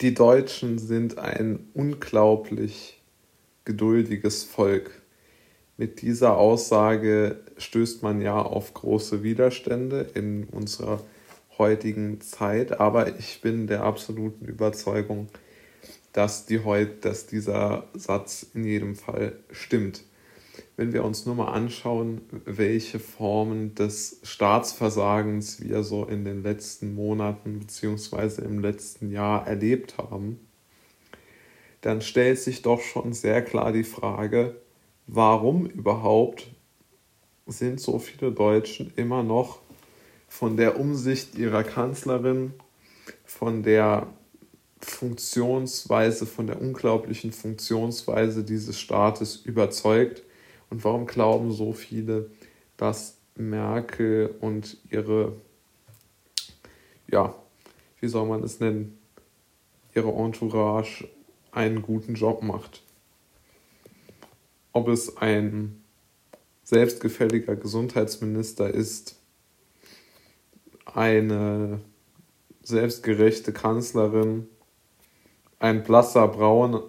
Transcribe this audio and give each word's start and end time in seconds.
Die 0.00 0.12
Deutschen 0.12 0.78
sind 0.78 1.18
ein 1.18 1.68
unglaublich 1.72 3.00
geduldiges 3.64 4.42
Volk. 4.42 4.90
Mit 5.76 6.02
dieser 6.02 6.36
Aussage 6.36 7.40
stößt 7.58 8.02
man 8.02 8.20
ja 8.20 8.40
auf 8.40 8.74
große 8.74 9.22
Widerstände 9.22 10.06
in 10.14 10.44
unserer 10.44 11.00
heutigen 11.58 12.20
Zeit, 12.20 12.80
aber 12.80 13.18
ich 13.18 13.40
bin 13.40 13.68
der 13.68 13.84
absoluten 13.84 14.46
Überzeugung, 14.46 15.28
dass, 16.12 16.44
die 16.44 16.64
heut, 16.64 17.04
dass 17.04 17.26
dieser 17.26 17.88
Satz 17.94 18.46
in 18.52 18.64
jedem 18.64 18.96
Fall 18.96 19.38
stimmt. 19.52 20.02
Wenn 20.76 20.92
wir 20.92 21.04
uns 21.04 21.24
nur 21.24 21.36
mal 21.36 21.52
anschauen, 21.52 22.22
welche 22.44 22.98
Formen 22.98 23.76
des 23.76 24.18
Staatsversagens 24.24 25.60
wir 25.62 25.84
so 25.84 26.04
in 26.04 26.24
den 26.24 26.42
letzten 26.42 26.94
Monaten 26.94 27.60
bzw. 27.60 28.42
im 28.42 28.58
letzten 28.58 29.12
Jahr 29.12 29.46
erlebt 29.46 29.98
haben, 29.98 30.40
dann 31.80 32.00
stellt 32.00 32.40
sich 32.40 32.62
doch 32.62 32.80
schon 32.80 33.12
sehr 33.12 33.42
klar 33.42 33.70
die 33.70 33.84
Frage, 33.84 34.56
warum 35.06 35.66
überhaupt 35.66 36.48
sind 37.46 37.80
so 37.80 38.00
viele 38.00 38.32
Deutschen 38.32 38.92
immer 38.96 39.22
noch 39.22 39.60
von 40.26 40.56
der 40.56 40.80
Umsicht 40.80 41.38
ihrer 41.38 41.62
Kanzlerin, 41.62 42.52
von 43.24 43.62
der 43.62 44.08
Funktionsweise, 44.80 46.26
von 46.26 46.48
der 46.48 46.60
unglaublichen 46.60 47.30
Funktionsweise 47.30 48.42
dieses 48.42 48.80
Staates 48.80 49.36
überzeugt? 49.36 50.24
Und 50.74 50.82
warum 50.82 51.06
glauben 51.06 51.52
so 51.52 51.72
viele, 51.72 52.32
dass 52.76 53.18
Merkel 53.36 54.34
und 54.40 54.76
ihre, 54.90 55.36
ja, 57.06 57.32
wie 58.00 58.08
soll 58.08 58.26
man 58.26 58.42
es 58.42 58.58
nennen, 58.58 58.98
ihre 59.94 60.10
Entourage 60.10 61.08
einen 61.52 61.80
guten 61.80 62.14
Job 62.16 62.42
macht? 62.42 62.82
Ob 64.72 64.88
es 64.88 65.16
ein 65.16 65.80
selbstgefälliger 66.64 67.54
Gesundheitsminister 67.54 68.68
ist, 68.68 69.14
eine 70.86 71.82
selbstgerechte 72.64 73.52
Kanzlerin, 73.52 74.48
ein 75.60 75.84
blasser 75.84 76.26
Braun 76.26 76.82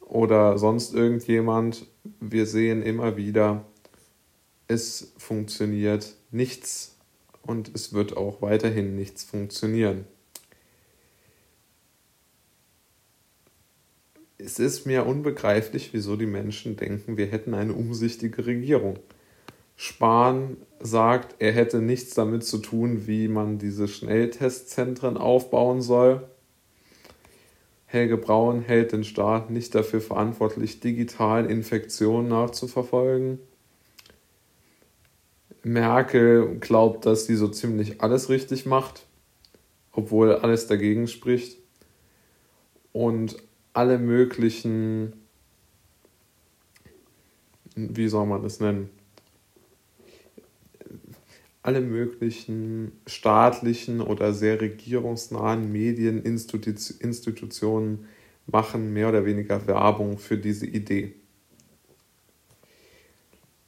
oder 0.00 0.58
sonst 0.58 0.92
irgendjemand. 0.92 1.86
Wir 2.20 2.46
sehen 2.46 2.82
immer 2.82 3.16
wieder, 3.16 3.64
es 4.68 5.12
funktioniert 5.16 6.16
nichts 6.30 6.96
und 7.42 7.70
es 7.74 7.92
wird 7.92 8.16
auch 8.16 8.42
weiterhin 8.42 8.96
nichts 8.96 9.24
funktionieren. 9.24 10.04
Es 14.38 14.58
ist 14.58 14.86
mir 14.86 15.06
unbegreiflich, 15.06 15.92
wieso 15.92 16.16
die 16.16 16.26
Menschen 16.26 16.76
denken, 16.76 17.16
wir 17.16 17.26
hätten 17.26 17.54
eine 17.54 17.72
umsichtige 17.72 18.46
Regierung. 18.46 18.98
Spahn 19.76 20.56
sagt, 20.80 21.36
er 21.38 21.52
hätte 21.52 21.80
nichts 21.80 22.14
damit 22.14 22.44
zu 22.44 22.58
tun, 22.58 23.06
wie 23.06 23.28
man 23.28 23.58
diese 23.58 23.88
Schnelltestzentren 23.88 25.16
aufbauen 25.16 25.82
soll. 25.82 26.28
Helge 27.86 28.16
Braun 28.16 28.62
hält 28.62 28.92
den 28.92 29.04
Staat 29.04 29.50
nicht 29.50 29.74
dafür 29.74 30.00
verantwortlich, 30.00 30.80
digitalen 30.80 31.48
Infektionen 31.48 32.28
nachzuverfolgen. 32.28 33.38
Merkel 35.62 36.58
glaubt, 36.58 37.06
dass 37.06 37.26
sie 37.26 37.36
so 37.36 37.48
ziemlich 37.48 38.00
alles 38.00 38.28
richtig 38.28 38.66
macht, 38.66 39.06
obwohl 39.92 40.32
alles 40.34 40.66
dagegen 40.66 41.06
spricht. 41.08 41.58
Und 42.92 43.36
alle 43.72 43.98
möglichen, 43.98 45.12
wie 47.74 48.08
soll 48.08 48.26
man 48.26 48.42
das 48.42 48.58
nennen, 48.58 48.90
alle 51.66 51.80
möglichen 51.80 52.92
staatlichen 53.08 54.00
oder 54.00 54.32
sehr 54.32 54.60
regierungsnahen 54.60 55.72
Medieninstitutionen 55.72 58.06
machen 58.46 58.92
mehr 58.92 59.08
oder 59.08 59.26
weniger 59.26 59.66
Werbung 59.66 60.18
für 60.18 60.38
diese 60.38 60.66
Idee. 60.66 61.16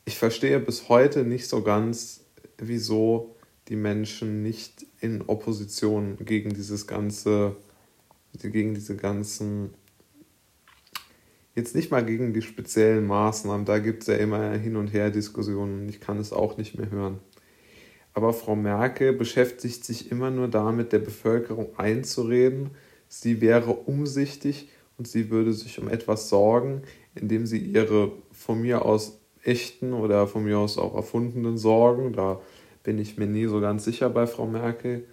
Ich 0.05 0.17
verstehe 0.17 0.61
bis 0.61 0.89
heute 0.89 1.25
nicht 1.25 1.49
so 1.49 1.63
ganz, 1.63 2.21
wieso 2.57 3.35
die 3.67 3.75
Menschen 3.75 4.45
nicht 4.45 4.87
in 5.01 5.23
Opposition 5.23 6.19
gegen 6.25 6.55
dieses 6.55 6.87
ganze, 6.87 7.57
gegen 8.41 8.75
diese 8.75 8.95
ganzen, 8.95 9.71
jetzt 11.57 11.75
nicht 11.75 11.91
mal 11.91 12.07
gegen 12.07 12.33
die 12.33 12.43
speziellen 12.43 13.09
Maßnahmen, 13.09 13.67
da 13.67 13.81
gibt 13.81 14.03
es 14.03 14.07
ja 14.07 14.15
immer 14.15 14.53
hin 14.53 14.77
und 14.77 14.93
her 14.93 15.11
Diskussionen, 15.11 15.89
ich 15.89 15.99
kann 15.99 16.19
es 16.19 16.33
auch 16.33 16.59
nicht 16.59 16.79
mehr 16.79 16.93
hören. 16.93 17.19
Aber 18.19 18.33
Frau 18.33 18.57
Merkel 18.57 19.13
beschäftigt 19.13 19.85
sich 19.85 20.11
immer 20.11 20.33
nur 20.33 20.49
damit, 20.49 20.93
der 20.93 20.99
Bevölkerung 20.99 21.69
einzureden, 21.79 22.71
sie 23.07 23.41
wäre 23.41 23.71
umsichtig 23.71 24.71
und 24.97 25.07
sie 25.07 25.31
würde 25.31 25.53
sich 25.53 25.79
um 25.79 25.89
etwas 25.89 26.29
sorgen, 26.29 26.83
indem 27.15 27.47
sie 27.47 27.59
ihre 27.59 28.11
von 28.33 28.61
mir 28.61 28.85
aus 28.85 29.21
echten 29.45 29.93
oder 29.93 30.27
von 30.27 30.43
mir 30.43 30.59
aus 30.59 30.79
auch 30.79 30.97
erfundenen 30.97 31.59
Sorgen, 31.59 32.13
da 32.13 32.41
bin 32.83 32.99
ich 32.99 33.19
mir 33.19 33.29
nie 33.29 33.47
so 33.47 33.61
ganz 33.61 33.85
sicher 33.85 34.11
bei 34.11 34.27
Frau 34.27 34.49
Merkel, 34.49 35.05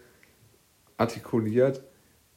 artikuliert 0.98 1.84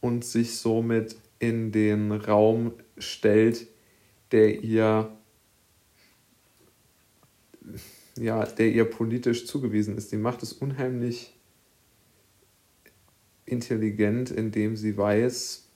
und 0.03 0.23
sich 0.23 0.59
somit 0.59 1.17
in 1.39 1.73
den 1.73 2.13
Raum 2.13 2.73
stellt, 2.99 3.69
der 4.33 4.63
ihr 4.63 5.17
ja, 8.21 8.45
der 8.45 8.69
ihr 8.71 8.85
politisch 8.85 9.47
zugewiesen 9.47 9.97
ist. 9.97 10.13
Die 10.13 10.17
macht 10.17 10.43
es 10.43 10.53
unheimlich 10.53 11.35
intelligent, 13.45 14.31
indem 14.31 14.77
sie 14.77 14.97
weiß, 14.97 15.69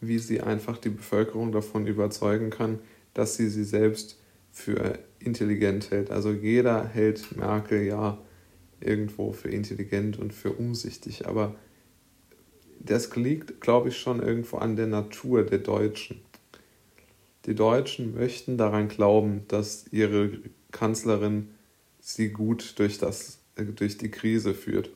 wie 0.00 0.18
sie 0.18 0.40
einfach 0.40 0.78
die 0.78 0.90
Bevölkerung 0.90 1.52
davon 1.52 1.86
überzeugen 1.86 2.50
kann, 2.50 2.78
dass 3.14 3.36
sie 3.36 3.48
sie 3.48 3.64
selbst 3.64 4.20
für 4.52 4.98
intelligent 5.18 5.90
hält. 5.90 6.10
Also 6.10 6.30
jeder 6.30 6.86
hält 6.86 7.36
Merkel 7.36 7.82
ja 7.82 8.22
irgendwo 8.80 9.32
für 9.32 9.48
intelligent 9.48 10.18
und 10.18 10.34
für 10.34 10.52
umsichtig, 10.52 11.26
aber 11.26 11.56
das 12.78 13.14
liegt, 13.16 13.60
glaube 13.60 13.88
ich, 13.88 13.98
schon 13.98 14.22
irgendwo 14.22 14.58
an 14.58 14.76
der 14.76 14.86
Natur 14.86 15.42
der 15.42 15.58
Deutschen. 15.58 16.20
Die 17.46 17.54
Deutschen 17.54 18.14
möchten 18.14 18.58
daran 18.58 18.88
glauben, 18.88 19.44
dass 19.48 19.86
ihre 19.92 20.32
Kanzlerin 20.72 21.54
sie 22.00 22.30
gut 22.30 22.78
durch, 22.78 22.98
das, 22.98 23.38
durch 23.56 23.98
die 23.98 24.10
Krise 24.10 24.52
führt. 24.52 24.90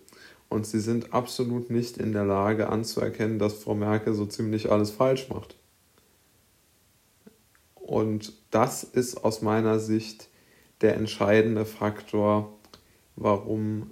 Und 0.48 0.66
sie 0.66 0.80
sind 0.80 1.14
absolut 1.14 1.70
nicht 1.70 1.96
in 1.96 2.12
der 2.12 2.24
Lage 2.24 2.68
anzuerkennen, 2.68 3.38
dass 3.38 3.54
Frau 3.54 3.76
Merkel 3.76 4.14
so 4.14 4.26
ziemlich 4.26 4.70
alles 4.70 4.90
falsch 4.90 5.28
macht. 5.28 5.56
Und 7.76 8.32
das 8.50 8.82
ist 8.82 9.24
aus 9.24 9.42
meiner 9.42 9.78
Sicht 9.78 10.28
der 10.80 10.96
entscheidende 10.96 11.64
Faktor, 11.64 12.52
warum 13.14 13.90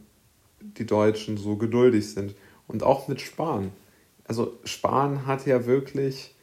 die 0.60 0.86
Deutschen 0.86 1.36
so 1.36 1.56
geduldig 1.56 2.10
sind. 2.10 2.34
Und 2.66 2.82
auch 2.82 3.06
mit 3.06 3.20
Spahn. 3.20 3.70
Also 4.24 4.58
Spahn 4.64 5.26
hat 5.26 5.46
ja 5.46 5.64
wirklich 5.64 6.34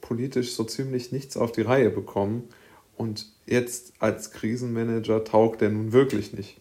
politisch 0.00 0.54
so 0.54 0.64
ziemlich 0.64 1.12
nichts 1.12 1.36
auf 1.36 1.52
die 1.52 1.62
Reihe 1.62 1.90
bekommen. 1.90 2.48
Und 2.96 3.26
jetzt 3.46 3.94
als 3.98 4.30
Krisenmanager 4.30 5.24
taugt 5.24 5.62
er 5.62 5.70
nun 5.70 5.92
wirklich 5.92 6.32
nicht. 6.32 6.60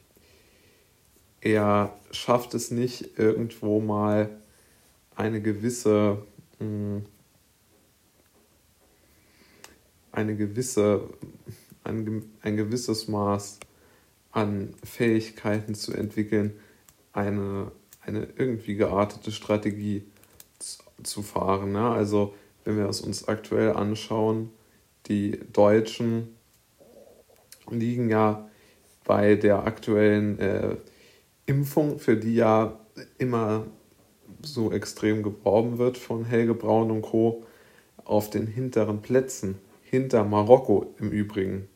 Er 1.42 1.98
schafft 2.12 2.54
es 2.54 2.72
nicht, 2.72 3.18
irgendwo 3.18 3.80
mal 3.80 4.30
eine 5.16 5.42
gewisse, 5.42 6.24
hm, 6.60 7.04
eine 10.12 10.36
gewisse, 10.36 11.10
ein, 11.84 12.26
ein 12.42 12.58
gewisses 12.58 13.08
Maß 13.08 13.60
an 14.32 14.74
Fähigkeiten 14.84 15.76
zu 15.76 15.94
entwickeln, 15.94 16.54
eine, 17.12 17.72
eine 18.02 18.28
irgendwie 18.38 18.76
geartete 18.76 19.32
Strategie 19.32 20.06
zu 21.04 21.22
fahren. 21.24 21.72
Ne? 21.72 21.90
Also 21.90 22.36
wenn 22.64 22.78
wir 22.78 22.88
es 22.88 23.02
uns 23.02 23.28
aktuell 23.28 23.72
anschauen, 23.72 24.52
die 25.08 25.40
Deutschen 25.52 26.36
liegen 27.70 28.10
ja 28.10 28.48
bei 29.04 29.36
der 29.36 29.64
aktuellen 29.66 30.40
äh, 30.40 30.76
Impfung, 31.46 32.00
für 32.00 32.18
die 32.18 32.36
ja 32.36 32.80
immer 33.18 33.66
so 34.42 34.72
extrem 34.72 35.24
geworben 35.24 35.78
wird 35.78 35.98
von 35.98 36.26
Helge 36.26 36.54
Braun 36.54 36.92
und 36.92 37.02
Co., 37.02 37.46
auf 38.04 38.30
den 38.30 38.48
hinteren 38.48 39.02
Plätzen, 39.02 39.60
hinter 39.84 40.24
Marokko 40.24 40.94
im 41.00 41.12
Übrigen. 41.12 41.68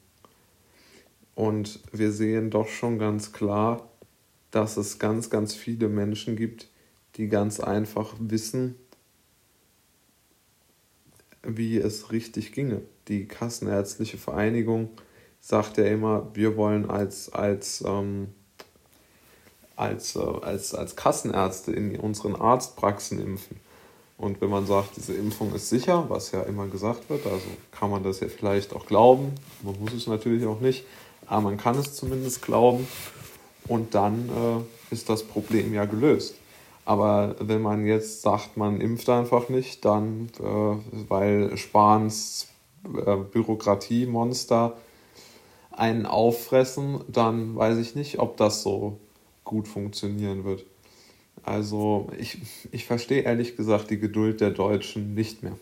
Und 1.35 1.81
wir 1.91 2.11
sehen 2.11 2.49
doch 2.49 2.67
schon 2.67 2.97
ganz 2.97 3.31
klar, 3.31 3.89
dass 4.51 4.77
es 4.77 4.99
ganz, 4.99 5.29
ganz 5.29 5.53
viele 5.53 5.89
Menschen 5.89 6.35
gibt, 6.35 6.69
die 7.15 7.27
ganz 7.27 7.59
einfach 7.59 8.15
wissen, 8.19 8.75
wie 11.45 11.77
es 11.77 12.11
richtig 12.11 12.51
ginge. 12.53 12.81
Die 13.07 13.27
Kassenärztliche 13.27 14.17
Vereinigung 14.17 14.89
sagt 15.39 15.77
ja 15.77 15.85
immer, 15.85 16.27
wir 16.33 16.57
wollen 16.57 16.89
als, 16.89 17.31
als, 17.31 17.83
ähm, 17.85 18.29
als, 19.75 20.15
äh, 20.15 20.19
als, 20.19 20.73
als 20.73 20.95
Kassenärzte 20.95 21.71
in 21.71 21.99
unseren 21.99 22.35
Arztpraxen 22.35 23.19
impfen. 23.21 23.59
Und 24.17 24.39
wenn 24.41 24.49
man 24.49 24.65
sagt, 24.65 24.95
diese 24.95 25.13
Impfung 25.13 25.53
ist 25.53 25.69
sicher, 25.69 26.05
was 26.09 26.31
ja 26.31 26.41
immer 26.43 26.67
gesagt 26.67 27.09
wird, 27.09 27.25
also 27.25 27.45
kann 27.71 27.91
man 27.91 28.01
das 28.03 28.21
ja 28.21 28.27
vielleicht 28.27 28.73
auch 28.73 28.85
glauben, 28.85 29.33
man 29.61 29.77
muss 29.79 29.93
es 29.93 30.07
natürlich 30.07 30.45
auch 30.45 30.61
nicht, 30.61 30.85
aber 31.27 31.41
man 31.41 31.57
kann 31.57 31.77
es 31.77 31.93
zumindest 31.93 32.41
glauben 32.41 32.87
und 33.67 33.93
dann 33.93 34.29
äh, 34.29 34.93
ist 34.93 35.09
das 35.09 35.23
Problem 35.23 35.73
ja 35.73 35.85
gelöst. 35.85 36.35
Aber 36.85 37.35
wenn 37.39 37.61
man 37.61 37.85
jetzt 37.85 38.21
sagt, 38.21 38.57
man 38.57 38.79
impft 38.79 39.09
einfach 39.09 39.49
nicht, 39.49 39.83
dann, 39.83 40.29
äh, 40.39 41.09
weil 41.09 41.57
Spahns 41.57 42.47
äh, 42.85 43.15
Bürokratiemonster 43.17 44.77
einen 45.71 46.05
auffressen, 46.05 47.01
dann 47.07 47.55
weiß 47.55 47.79
ich 47.79 47.95
nicht, 47.95 48.19
ob 48.19 48.37
das 48.37 48.61
so 48.61 48.99
gut 49.43 49.67
funktionieren 49.67 50.43
wird. 50.43 50.65
Also 51.43 52.07
ich, 52.17 52.39
ich 52.71 52.85
verstehe 52.85 53.23
ehrlich 53.23 53.57
gesagt 53.57 53.89
die 53.89 53.99
Geduld 53.99 54.39
der 54.39 54.51
Deutschen 54.51 55.15
nicht 55.15 55.43
mehr. 55.43 55.57